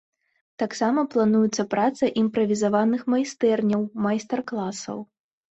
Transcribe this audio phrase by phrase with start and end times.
[0.61, 4.97] Таксама плануецца праца імправізаваных майстэрняў, майстар-класаў.